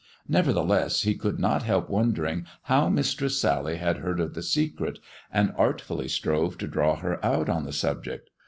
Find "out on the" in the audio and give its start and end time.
7.23-7.71